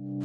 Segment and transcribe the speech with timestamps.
[0.00, 0.23] you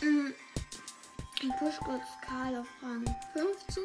[0.00, 0.32] Hm,
[1.40, 3.82] Ich push kurz Karl auf Rang 15.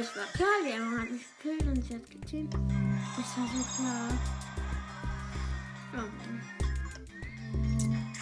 [0.00, 2.54] es war klar, die Emma hat mich gekillt und sie hat geteamt.
[2.54, 4.08] Es war so klar.
[5.92, 6.42] Oh Mann.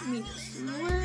[0.07, 1.02] Minus 0.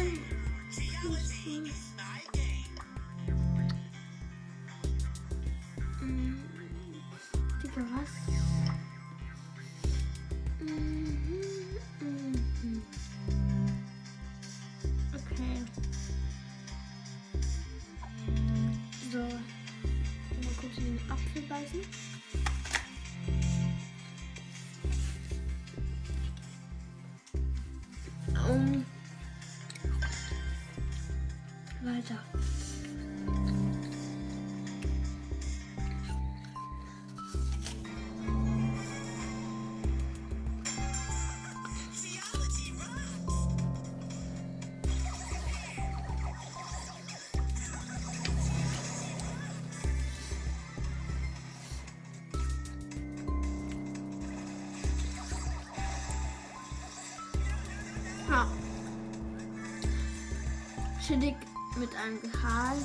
[61.09, 61.37] Chillig
[61.79, 62.77] mit einem Gehal.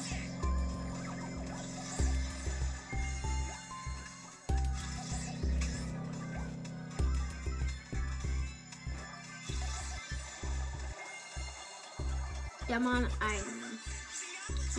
[12.69, 13.11] Ja, man, ein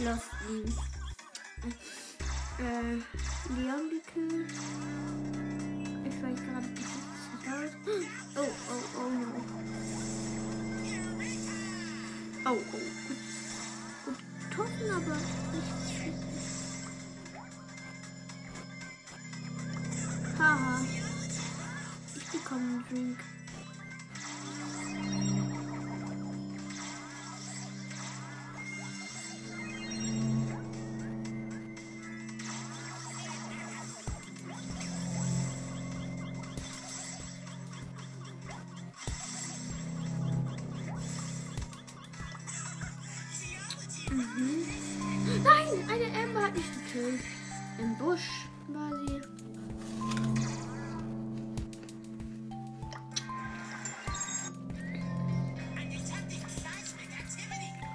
[0.02, 0.93] Lost Lean.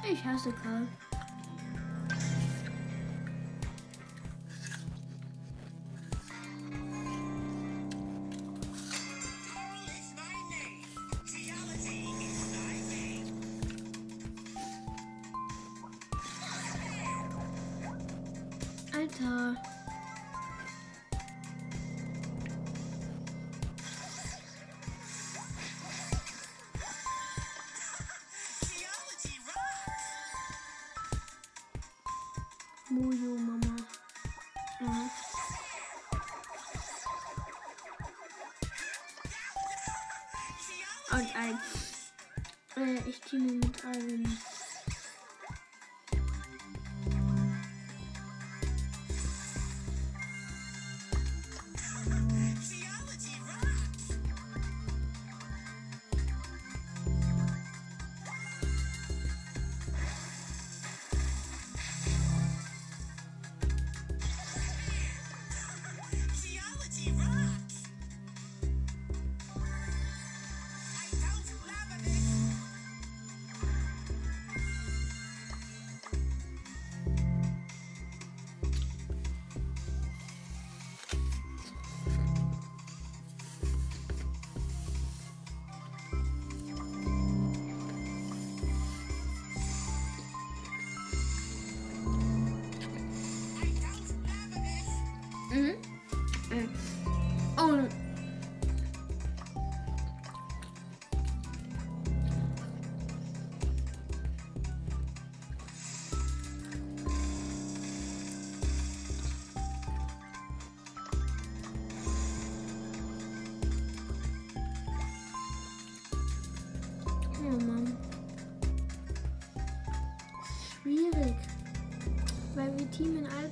[0.10, 0.14] Activity.
[0.14, 0.88] Ich hasse Karl.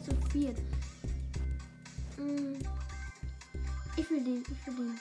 [0.07, 0.57] Zu viert.
[2.17, 2.55] Mm.
[3.97, 4.99] Ich will den, ich will den.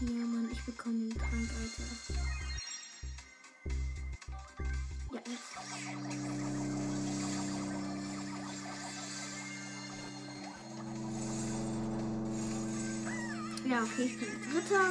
[0.00, 1.84] Ja, Mann, ich bekomme den Trank, Alter.
[5.12, 5.52] Ja, jetzt.
[13.64, 14.88] Ja, okay, ich bin Dritter.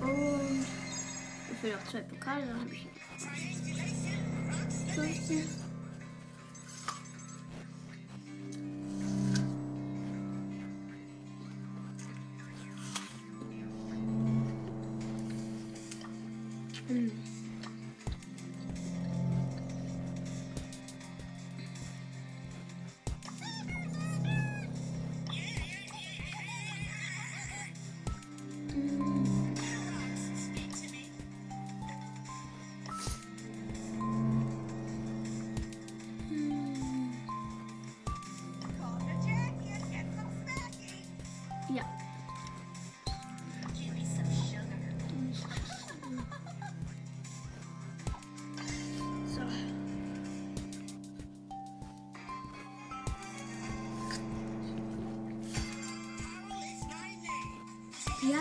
[0.00, 0.66] Und
[1.52, 2.88] ich will auch zwei Pokale, dann habe ich
[4.94, 5.65] 15.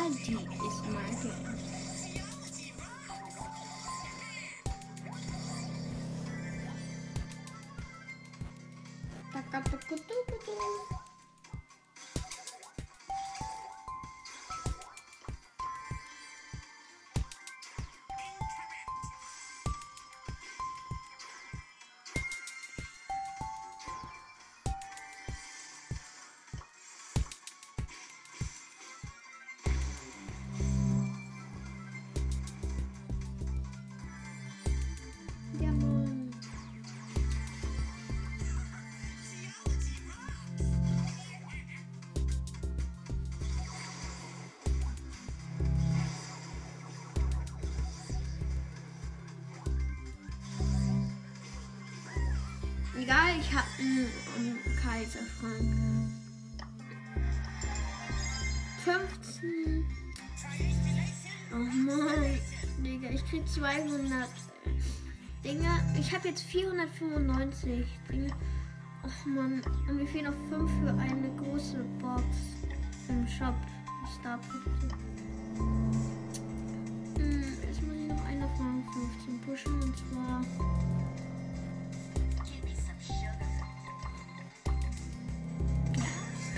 [0.06, 0.55] Ja,
[53.48, 56.12] ich hab einen Kaiserfrank.
[58.84, 59.86] 15.
[60.42, 61.52] Triangulation.
[61.52, 62.40] Oh Mann.
[62.84, 64.30] Digga, ich krieg 200
[65.44, 65.70] Dinge.
[66.00, 68.32] Ich habe jetzt 495 Dinge.
[69.04, 69.62] Och Mann.
[69.88, 72.24] Und mir fehlen noch 5 für eine große Box
[73.10, 73.56] im Shop.
[74.20, 74.88] Starpunkte.
[77.18, 80.42] Hm, jetzt muss ich noch eine von 15 pushen und zwar.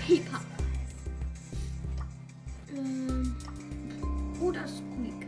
[0.08, 0.40] Pieper.
[2.74, 3.36] Ähm,
[4.40, 5.26] oder Squeak.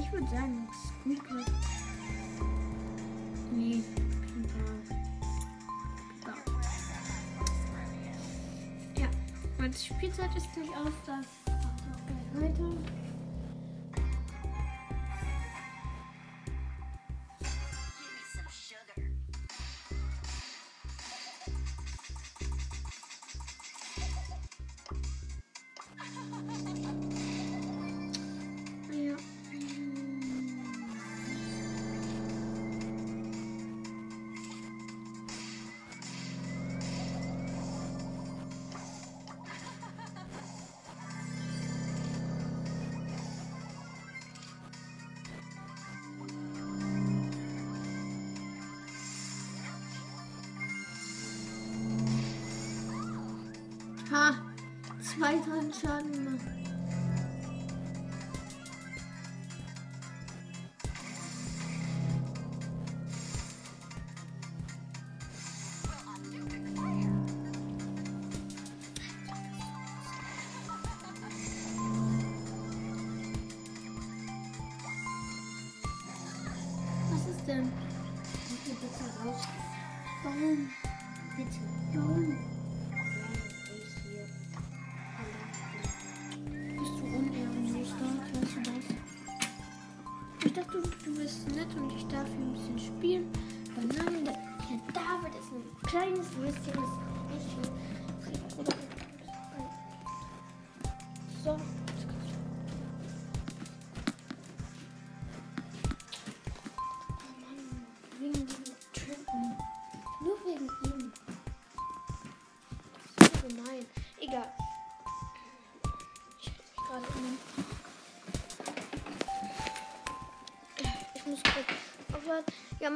[0.00, 1.30] Ich würde sagen Squeak.
[1.30, 1.52] wird-
[3.52, 3.84] Nee,
[4.34, 4.72] Pieper.
[6.18, 6.34] Pieper.
[9.00, 9.06] Ja,
[9.58, 10.92] meine Spielzeit ist gleich aus.
[11.06, 11.26] Das
[12.42, 12.95] weiter.
[54.10, 54.34] Ha!
[55.02, 55.36] Zwei
[55.72, 56.65] Schaden gemacht.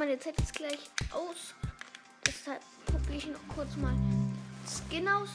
[0.01, 1.55] Meine Zeit ist gleich aus.
[2.27, 3.93] Deshalb probiere ich noch kurz mal
[4.67, 5.29] Skin aus.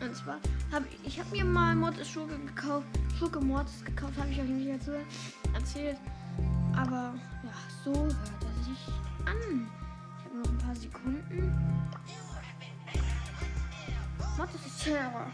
[0.00, 0.38] Und zwar
[0.72, 2.86] habe ich, ich habe mir mal Mortis Schurke gekauft.
[3.18, 4.92] Schurke Mortis gekauft, habe ich euch nicht dazu
[5.52, 5.98] erzählt.
[6.74, 7.12] Aber
[7.44, 7.52] ja,
[7.84, 8.88] so hört er sich
[9.26, 9.68] an.
[10.18, 11.52] Ich habe noch ein paar Sekunden.
[14.38, 15.26] Mortis ist Terror.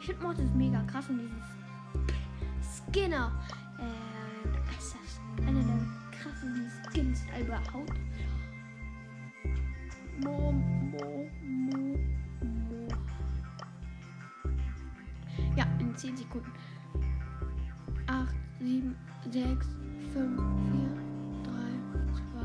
[0.00, 3.30] Ich finde Mortis mega krass und dieses Skinner.
[3.78, 4.16] Äh,
[4.78, 5.75] ist das einer der
[6.36, 7.92] krassesten Skins überhaupt.
[10.22, 11.98] Mo, mo, mo,
[12.42, 12.88] mo.
[15.56, 16.52] Ja, in 10 Sekunden.
[18.06, 18.96] 8, 7,
[19.30, 19.66] 6,
[20.12, 20.36] 5, 4,
[21.44, 21.52] 3,
[22.14, 22.42] 2,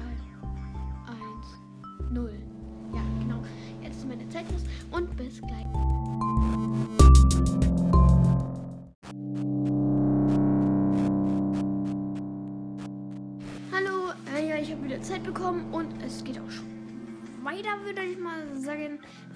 [1.08, 2.32] 1, 0.
[2.94, 3.42] Ja, genau.
[3.82, 5.81] Jetzt ist meine Zeit los und bis gleich.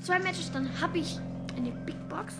[0.05, 1.17] Zwei Matches, dann habe ich
[1.57, 2.35] eine Big Box.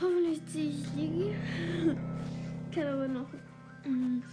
[0.00, 1.36] Hoffentlich ziehe ich Ligi.
[2.74, 3.28] Kann aber noch
[3.84, 4.24] mm,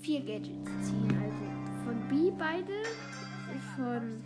[0.00, 1.10] vier Gadgets ziehen.
[1.20, 2.84] Also von B beide,
[3.74, 4.22] von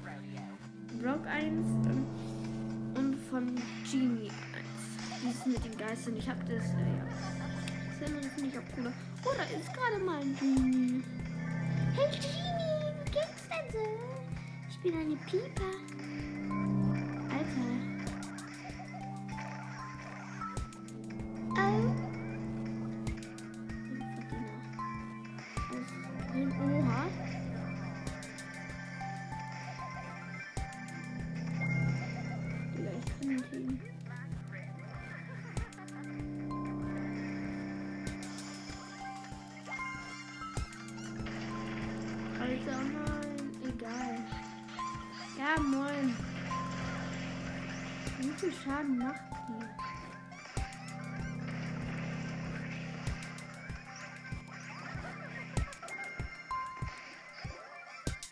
[1.01, 1.65] Brock 1
[2.99, 3.55] und, von
[3.91, 4.33] Genie 1.
[5.23, 6.15] Dieses mit den Geistern.
[6.19, 7.07] Ich habe das, äh, ja.
[8.01, 8.93] Das finde ich auch cooler.
[9.25, 11.03] Oh, da ist gerade mal ein Genie.
[11.95, 14.26] Hey Genie, wie geht's denn so?
[14.87, 15.73] Bin eine Pieper.
[17.29, 17.67] Alter.
[26.37, 26.76] Oh.
[48.67, 49.65] Schaden macht die?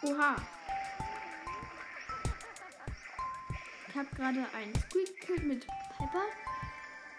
[0.08, 0.36] Oha.
[3.86, 6.24] Ich habe gerade einen Squeak gekillt mit Pepper.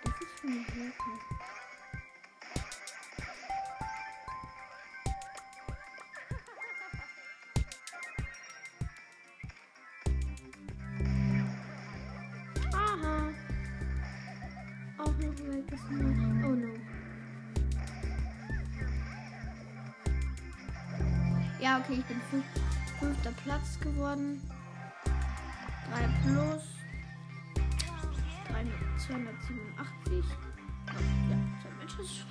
[0.04, 1.35] Das ist schon eine Hilfe.
[23.46, 24.42] Platz geworden.
[25.92, 26.64] 3 plus.
[28.50, 30.26] 300, 287.
[31.30, 32.26] Ja, zwei Matches.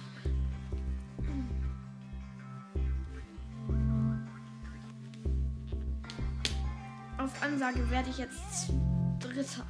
[7.18, 8.72] Auf Ansage werde ich jetzt
[9.20, 9.64] Dritter.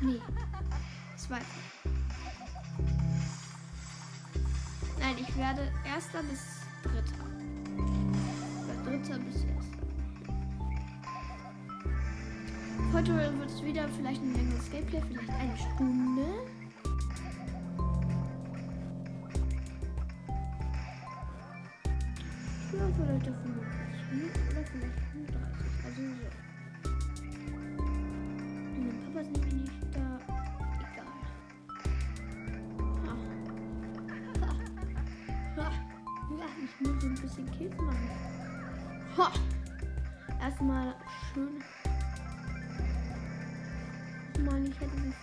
[0.00, 0.20] Nee,
[1.18, 1.44] Zweiter.
[4.98, 6.40] Nein, ich werde Erster bis
[6.82, 7.24] Dritter.
[8.84, 9.73] Dritter bis Erster.
[12.92, 16.22] Heute wird es wieder vielleicht ein längeres Gameplay, vielleicht eine Stunde.
[22.72, 25.36] Ja, vielleicht auf 45 Minuten oder vielleicht 35.
[25.84, 26.28] Also so.
[28.80, 30.18] Mein Papa ist nämlich nicht da.
[30.92, 31.12] Egal.
[33.06, 33.14] Ha.
[35.56, 35.70] Ha.
[36.36, 38.10] Ja, ich muss ein bisschen Kills machen.
[39.16, 39.30] Ha.
[40.40, 40.94] Erstmal
[41.32, 41.62] schön.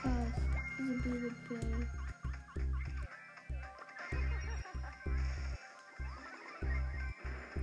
[0.02, 0.42] Fast.
[0.78, 1.88] Diese blöde Bell.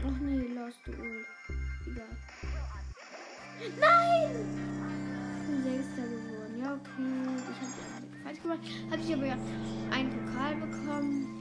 [0.06, 0.92] Ach nee, lost du.
[1.90, 2.16] Egal.
[3.80, 4.30] Nein!
[5.40, 6.54] Ich bin Sechster geworden.
[6.62, 7.08] Ja, okay.
[7.38, 8.60] Ich habe die Anzeige falsch gemacht.
[8.90, 9.36] Habe ich aber ja
[9.90, 11.38] einen Pokal bekommen.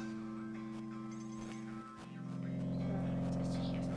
[3.31, 3.39] So,
[3.73, 3.89] jetzt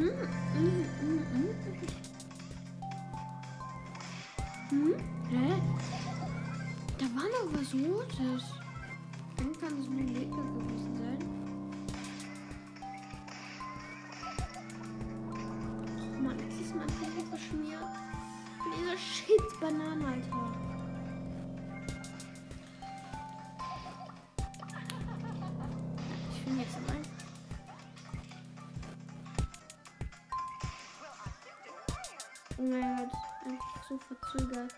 [0.00, 0.08] 嗯
[0.56, 1.48] 嗯嗯嗯。
[1.64, 2.09] 嗯
[32.60, 34.74] Oh mein Gott, einfach so verzögert.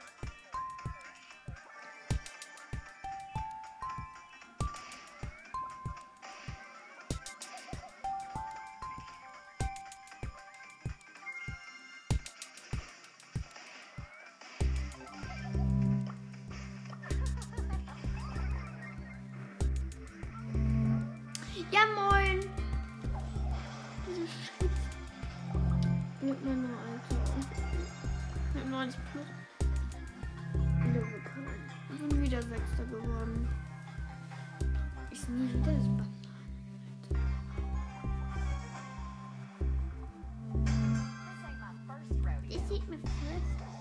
[42.73, 43.72] take my first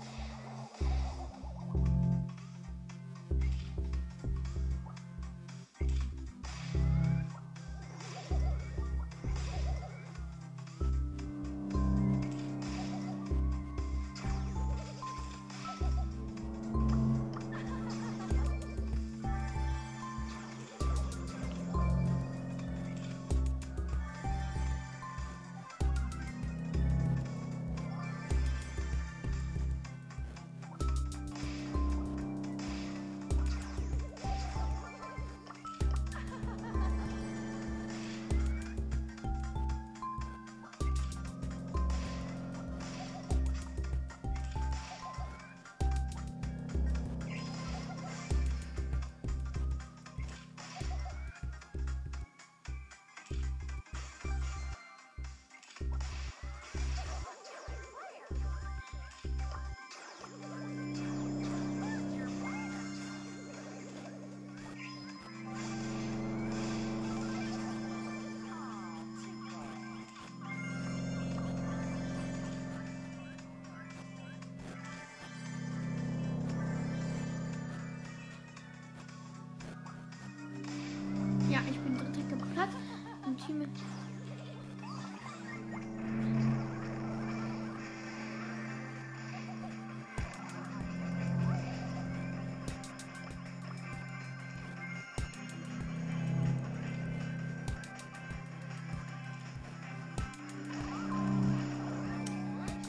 [83.48, 83.68] Mit.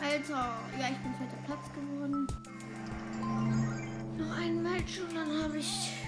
[0.02, 2.28] Alter, ja, ich bin vierter Platz geworden.
[4.18, 6.03] Noch ein Match und dann habe ich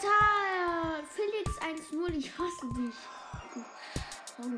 [0.00, 1.02] Alter!
[1.14, 2.94] Felix 1-0, ich hasse dich.
[4.38, 4.56] Du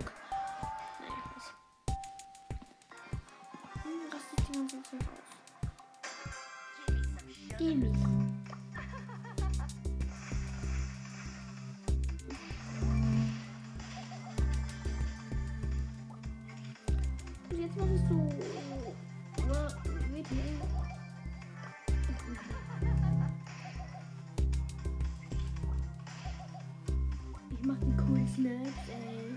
[27.62, 29.37] Ich mach die coolen Snaps, ey.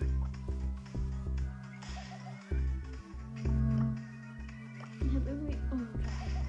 [4.99, 5.57] Ich hab irgendwie.
[5.71, 6.41] Oh, geil.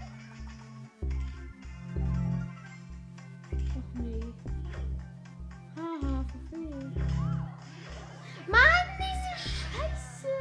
[3.76, 4.24] Och nee.
[5.76, 6.96] Haha, verfehlt.
[8.50, 10.34] Mann, diese Scheiße!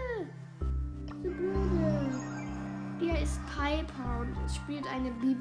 [1.18, 2.12] Diese blöde.
[3.02, 5.35] Hier ist Piper und spielt eine Bibi.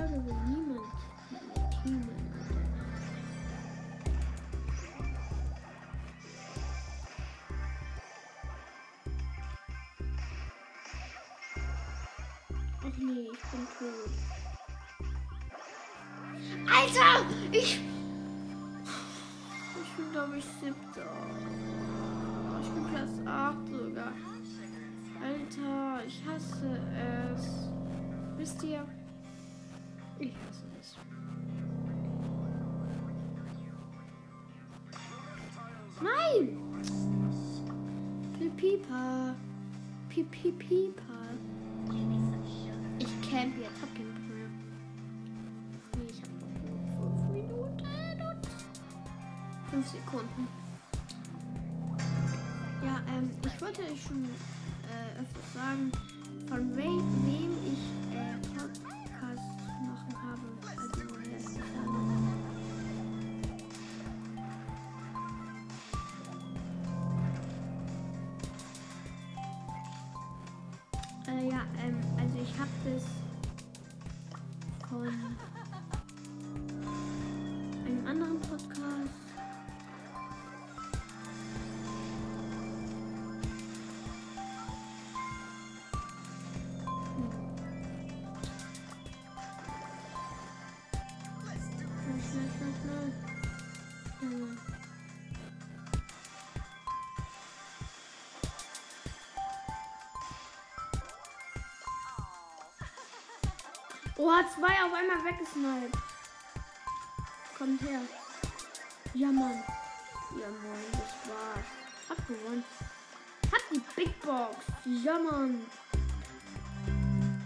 [0.00, 0.80] Heutzutage will niemand.
[1.84, 2.08] Alter.
[12.82, 14.10] Ach nee, ich bin tot.
[16.74, 17.12] Alter!
[17.52, 17.80] Ich.
[19.82, 21.10] Ich bin, glaube ich, siebter.
[22.62, 24.12] Ich bin Platz 8 sogar.
[25.22, 26.80] Alter, ich hasse
[27.34, 27.68] es.
[28.38, 28.86] Wisst ihr?
[30.20, 30.96] Ich hasse es.
[36.02, 36.58] Nein!
[38.38, 39.34] Pipipa.
[40.10, 41.20] Pipipipa.
[42.98, 43.80] Ich camp jetzt.
[43.80, 44.30] Hab keinen Bock
[46.06, 46.28] ich hab
[46.68, 47.86] noch 5 Minuten
[48.28, 48.46] und
[49.70, 50.48] 5 Sekunden.
[52.84, 55.92] Ja, ähm, ich wollte euch schon äh, öfters sagen,
[56.46, 57.99] von wem ich
[71.82, 73.04] ähm, also ich habe das
[74.88, 75.29] von
[104.22, 105.96] Oh, zwei auf einmal weggesniped.
[107.56, 108.00] Kommt her.
[109.14, 109.62] Ja, Mann.
[110.38, 111.64] Ja, Mann, das war's.
[112.10, 112.62] Hab gewonnen.
[113.50, 114.56] Hab die Big Box.
[114.84, 115.62] Ja, Mann.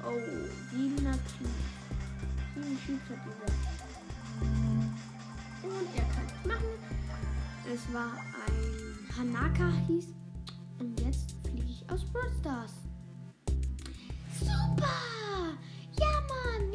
[0.04, 0.18] Oh,
[0.72, 1.48] siebener Cube.
[2.56, 3.52] Sieben Cubes hat dieser.
[5.68, 6.74] Und er kann es machen.
[7.72, 8.12] Es war
[8.48, 10.08] ein Hanaka hieß.
[10.80, 12.83] Und jetzt fliege ich aus Brawl Stars.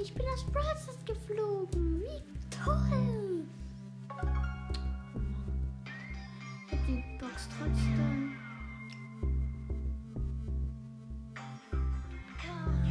[0.10, 2.02] Ich bin aus Stars geflogen.
[2.02, 3.46] Wie toll!
[6.66, 8.34] Ich hab die Box trotzdem.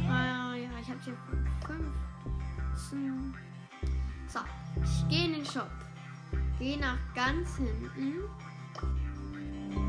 [0.07, 1.17] Ah, ja, ich hab hier
[2.71, 3.35] 15.
[4.27, 4.39] So,
[4.81, 5.69] ich gehe in den Shop.
[6.57, 8.23] Gehe nach ganz hinten.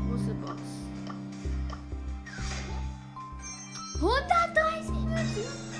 [0.09, 0.61] Große Box.
[3.95, 5.70] 130 Münzen.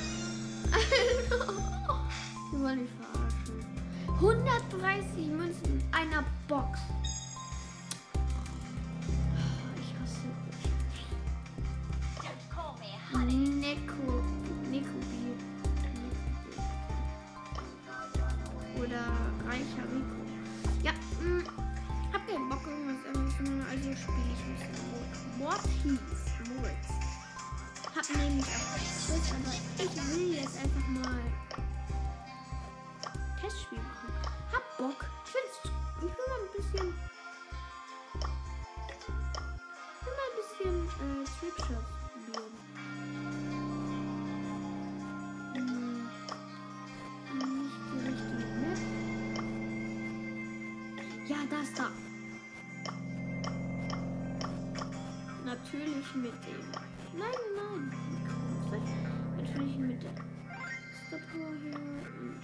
[2.52, 3.66] Wir wollen nicht verarschen.
[4.16, 6.80] 130 Münzen in einer Box.
[51.82, 51.90] Da.
[55.44, 56.62] Natürlich mit dem.
[57.18, 57.84] Nein, nein.
[59.38, 60.12] Natürlich mit der
[61.08, 62.38] Star Power hier und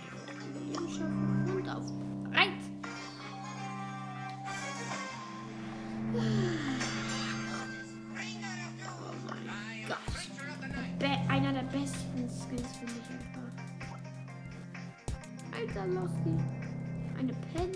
[0.49, 1.85] Überleben schaffen und auf
[2.23, 2.63] bereit.
[6.13, 6.19] Oh
[9.27, 10.07] mein Gott.
[10.97, 13.51] Be einer der besten Skins finde ich einfach.
[15.53, 16.35] Alter Losty.
[17.19, 17.66] Eine Penny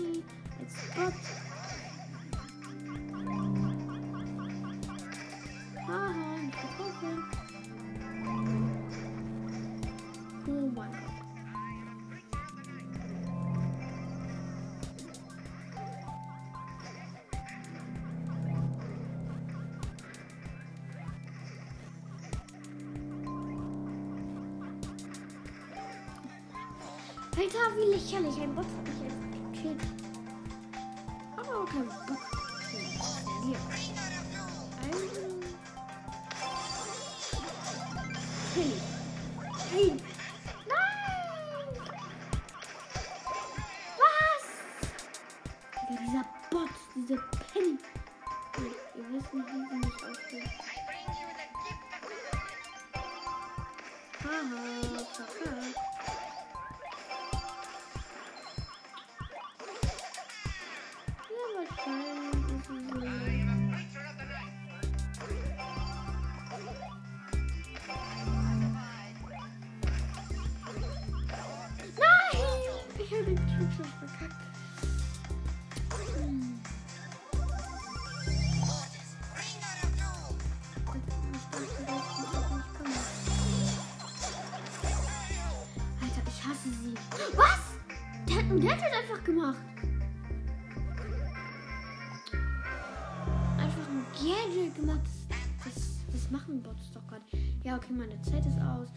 [27.42, 28.40] Alter, wie lächerlich.
[28.40, 29.80] Ein Bot hat mich einfach gekillt.
[31.36, 32.18] Aber auch kein Bock.
[33.44, 33.58] Hier.
[34.84, 35.12] Also.
[38.54, 38.72] Hey.
[39.72, 39.96] Hey.
[45.90, 47.16] Dieser Bot, diese
[47.52, 47.76] Penny.
[48.94, 50.50] Ihr, wisst nicht, wie sie mich aufgeht.
[54.22, 56.21] Haha, verkackt.
[87.34, 87.60] Was?
[88.28, 89.71] Der hat einen Gadget einfach gemacht.
[94.22, 95.00] Gadget gemacht.
[95.64, 95.74] Das,
[96.12, 97.22] das, machen Bots doch gerade.
[97.64, 98.88] Ja, okay, meine Zeit ist aus.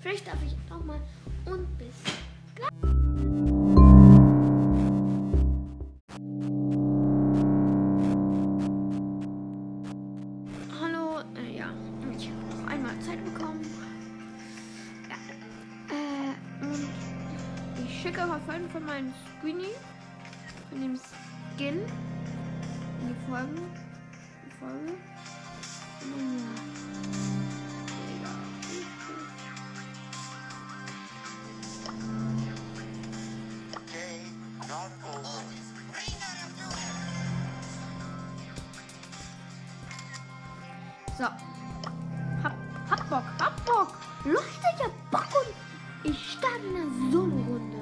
[0.00, 1.00] Vielleicht darf ich nochmal
[1.44, 1.94] und bis
[43.82, 43.94] Bock.
[44.24, 47.81] Lustiger Bock und ich starte eine Solo-Runde.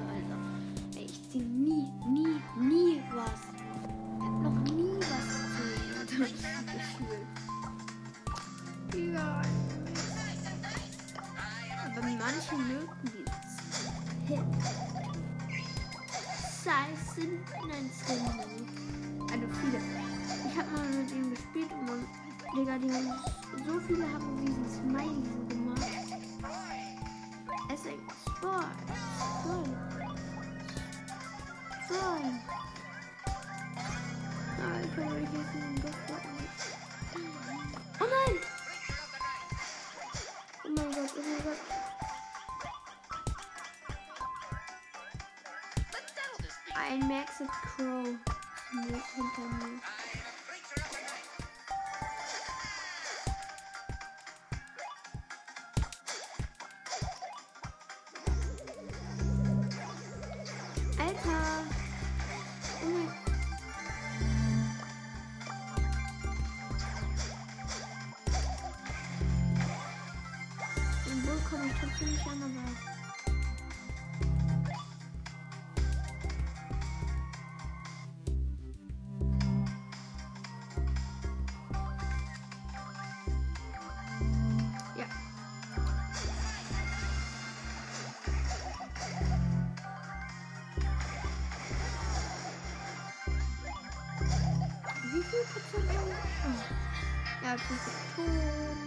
[97.43, 97.77] Ja, ich bin
[98.15, 98.25] tot.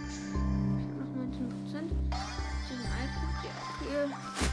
[0.07, 1.89] Ich habe noch 19%.
[2.69, 3.53] Den Alkohol, ja,
[4.05, 4.44] okay.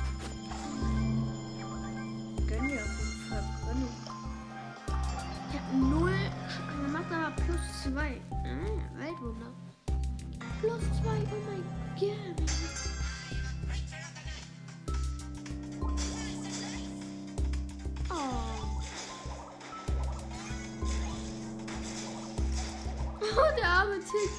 [23.82, 24.30] arme Tick.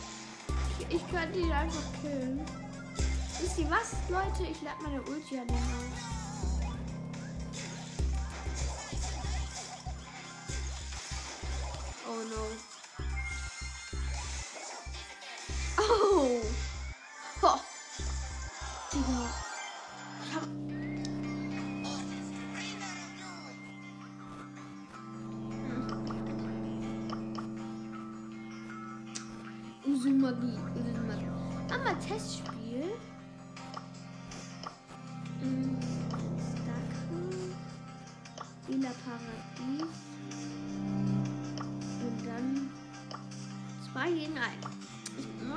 [0.79, 2.41] Ich, ich könnte ihn einfach killen.
[3.39, 4.49] Wisst ihr was, Leute?
[4.49, 5.82] Ich lade meine Ulti an den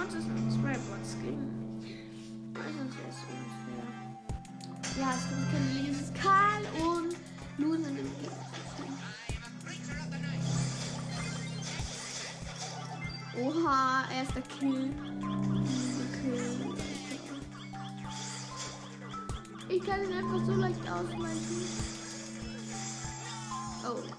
[0.06, 1.82] konnte es nur zwei Bots geben.
[2.54, 3.86] Also sonst wäre es unfair.
[5.00, 6.12] Ja, es gibt keine Leses.
[6.14, 7.16] Karl und
[7.58, 8.06] Luden sind im
[13.42, 14.90] Oha, erster Kill.
[19.68, 21.68] Ich kann ihn einfach so leicht ausweichen.
[23.84, 24.15] Oh.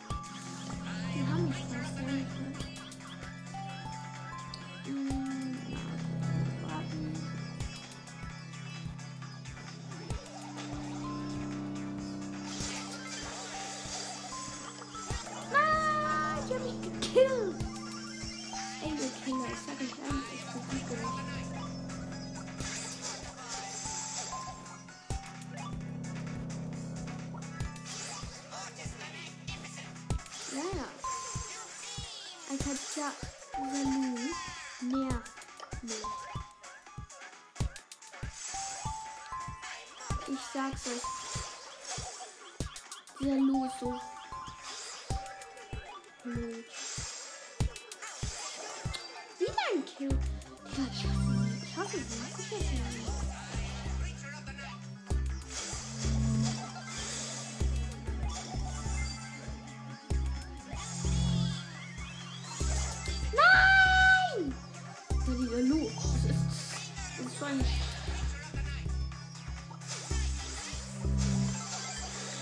[67.48, 67.66] Freunde.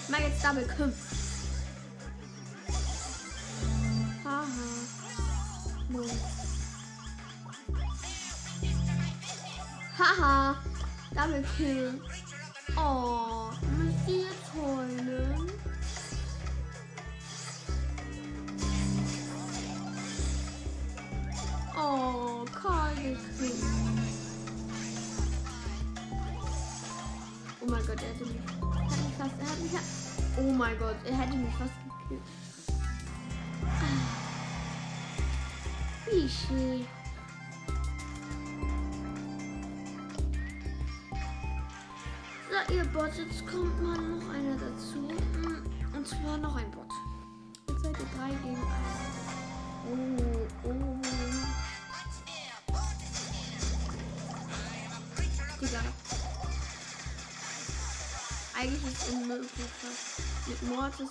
[0.10, 0.94] Mal jetzt Double Kim.
[4.24, 4.46] Haha.
[9.98, 10.56] Haha.
[11.14, 12.02] Double Kill.
[43.30, 45.00] jetzt kommt mal noch einer dazu.
[45.00, 46.92] Mm, und zwar noch ein Bot.
[47.70, 50.18] Jetzt seid ihr drei gegen einen.
[50.64, 51.00] Oh, oh.
[55.62, 55.82] Digga.
[58.58, 59.52] Eigentlich ist es unmöglich,
[60.48, 61.10] mit Mortis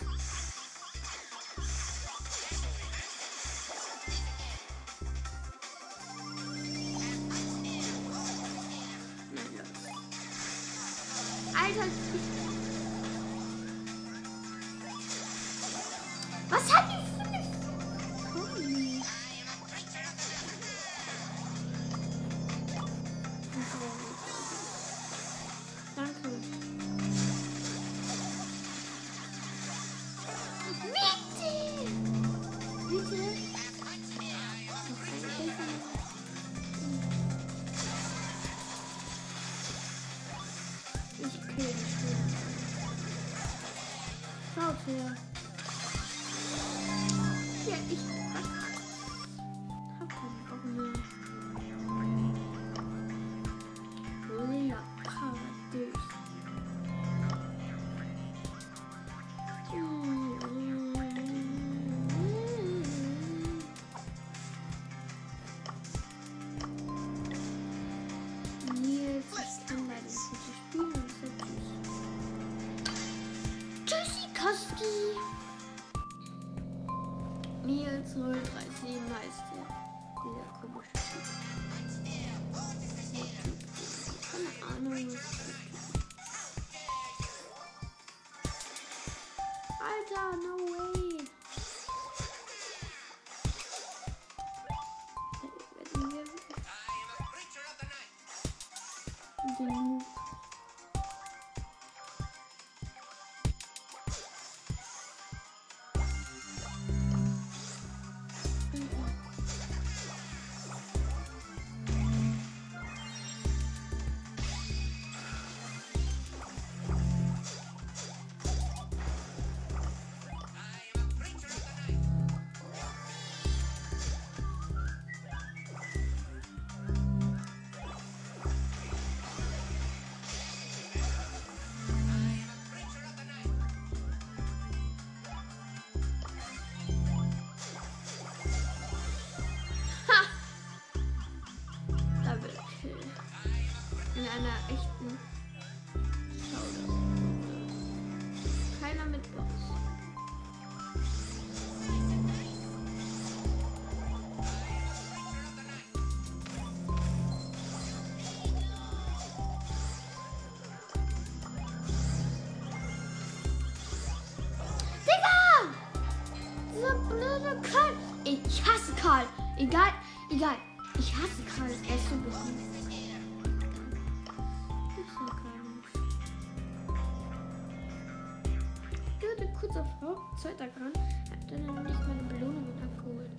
[180.37, 180.93] Zeit da dran.
[181.31, 183.31] Hab dann noch nicht meine Belohnungen abgeholt.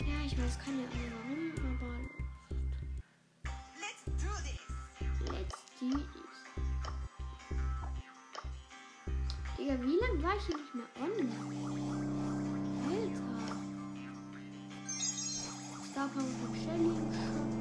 [0.00, 1.92] Ja, ich weiß, kann ja alle warum, aber.
[3.80, 4.66] Let's do this!
[5.32, 6.26] Let's do this.
[9.58, 11.32] Digga, wie lange war ich hier nicht mehr online?
[12.90, 13.26] Alter.
[15.90, 17.55] Star Power von Shelly und Shop.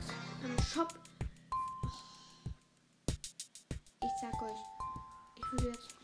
[0.00, 0.14] Box.
[0.44, 0.94] Im Shop.
[4.02, 4.58] Ich sag euch,
[5.36, 5.94] ich würde jetzt.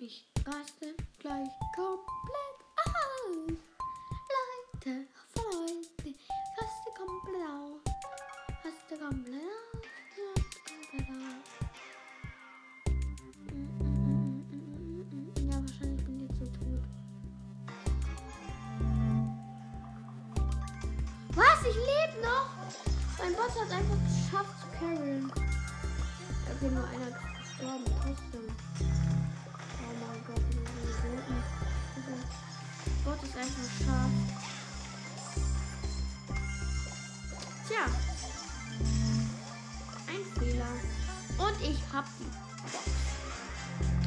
[0.00, 3.58] Ich raste gleich komplett aus.
[4.84, 5.06] Leute,
[23.60, 25.32] hat einfach geschafft zu carryen.
[25.32, 28.46] Okay, nur einer ist gestorben, trotzdem.
[29.80, 31.38] Oh mein Gott, wie Idioten.
[31.96, 32.18] Dieser
[33.04, 34.14] Bot ist einfach scharf.
[37.66, 37.84] Tja.
[40.06, 40.74] Ein Fehler.
[41.38, 42.98] Und ich hab die Box.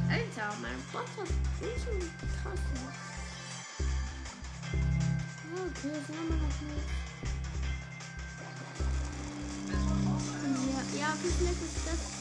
[0.10, 1.32] Alter, mein Bot hat
[1.62, 2.84] riesen krassen.
[5.54, 7.01] Okay, das haben wir noch nicht.
[11.12, 12.21] Ja, ja, okay,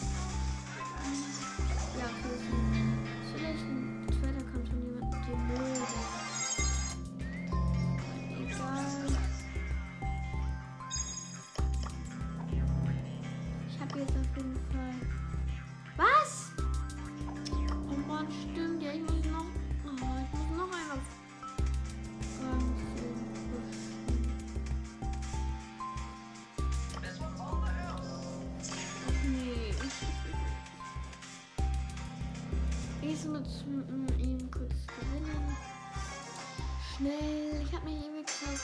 [37.01, 37.63] Schnell.
[37.65, 38.61] Ich habe mich irgendwie gesagt.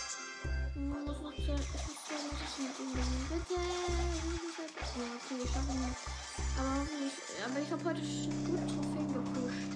[0.74, 1.40] Ich muss noch zu.
[1.40, 2.12] Ich muss zu.
[2.12, 3.26] Muss ich mit ihm gewinnen.
[3.30, 3.54] Bitte.
[4.92, 5.96] Ja, okay, ich schaffe nicht.
[6.58, 6.84] Aber.
[7.46, 8.02] Aber ich habe heute
[8.44, 9.75] gut Trophäen gepusht.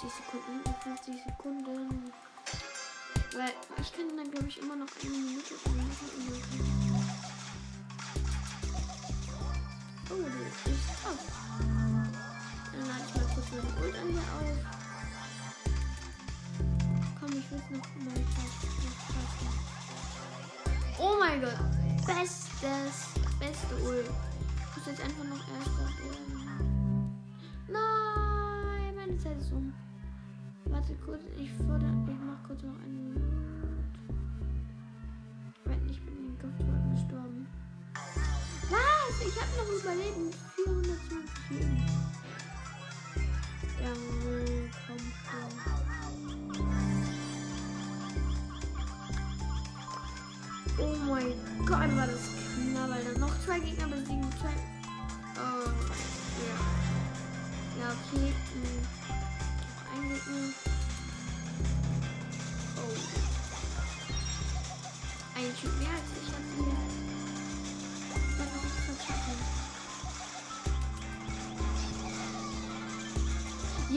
[0.00, 0.62] 50 Sekunden.
[0.64, 2.12] Noch 50 Sekunden.
[3.36, 5.90] Weil ich kann dann, glaube ich, immer noch eine Minute machen.
[10.10, 10.14] Oh,
[10.64, 11.20] die ist auf.
[12.72, 14.58] Dann lade ich mal kurz meine Ult an hier auf.
[17.20, 18.70] Komm, ich will noch mal schaffen.
[20.98, 21.60] Oh mein Gott.
[22.06, 22.96] Bestes.
[23.38, 24.08] Beste Ult.
[24.08, 26.30] Ich muss jetzt einfach noch erster werden.
[27.68, 29.72] Nein, meine Zeit ist um.
[30.80, 33.20] Warte kurz, ich fordere, ich mach kurz noch eine Minute.
[35.66, 37.46] Wenn ich bin in den Giftwolken gestorben.
[38.70, 39.20] Was?
[39.20, 40.34] Ich hab noch überlebt.
[40.56, 41.76] 420 Leben.
[43.82, 43.92] Ja,
[44.86, 45.52] komm schon.
[50.78, 51.34] Oh mein
[51.66, 52.24] Gott, war das
[52.72, 53.18] knapp, Alter.
[53.18, 54.30] Noch zwei Gegner besiegen.
[54.40, 54.56] Zwei.
[55.36, 55.68] Oh,
[56.40, 56.56] ja.
[57.78, 58.32] Ja, okay.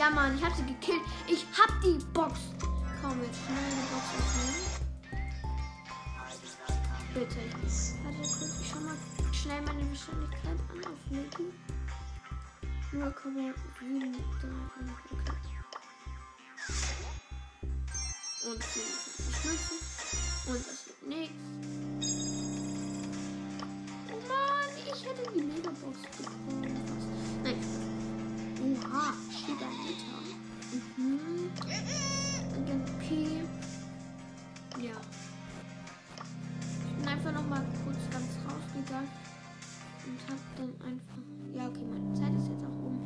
[0.04, 1.00] Ja, Mann, ich hab sie gekillt.
[1.28, 2.38] Ich hab die Box.
[3.02, 4.52] Komm, jetzt schnell die Box öffnen.
[7.14, 7.40] Bitte.
[8.04, 8.98] Warte kurz, ich schau mal
[9.32, 11.54] schnell meine Wahrscheinlichkeit an auf Lügen.
[12.92, 13.14] 0,73.
[18.42, 18.52] Okay.
[18.52, 19.80] Und 24 Münzen.
[20.48, 21.34] Und das wird nichts.
[24.12, 26.62] Oh Mann, ich hätte die Megabox bekommen.
[27.46, 27.73] Nein.
[28.64, 30.24] Oha, Shida Meter.
[30.96, 31.52] Mhm.
[32.56, 33.42] Agent P.
[34.82, 34.96] Ja.
[36.88, 39.10] Ich bin einfach noch mal kurz ganz rausgegangen
[40.06, 41.22] und hab dann einfach.
[41.54, 43.02] Ja, okay, meine Zeit ist jetzt auch um.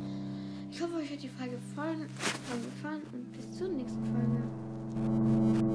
[0.70, 5.67] Ich hoffe, euch hat die Folge gefallen und bis zur nächsten Folge.